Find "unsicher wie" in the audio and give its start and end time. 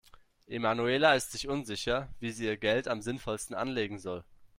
1.47-2.31